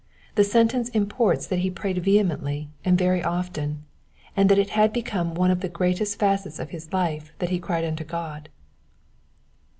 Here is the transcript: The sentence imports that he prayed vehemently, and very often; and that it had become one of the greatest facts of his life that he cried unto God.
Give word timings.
The 0.33 0.43
sentence 0.43 0.89
imports 0.89 1.45
that 1.45 1.59
he 1.59 1.69
prayed 1.69 1.99
vehemently, 1.99 2.69
and 2.83 2.97
very 2.97 3.23
often; 3.23 3.83
and 4.35 4.49
that 4.49 4.57
it 4.57 4.71
had 4.71 4.91
become 4.91 5.35
one 5.35 5.51
of 5.51 5.59
the 5.59 5.69
greatest 5.69 6.17
facts 6.17 6.57
of 6.57 6.71
his 6.71 6.91
life 6.91 7.31
that 7.37 7.51
he 7.51 7.59
cried 7.59 7.85
unto 7.85 8.03
God. 8.03 8.49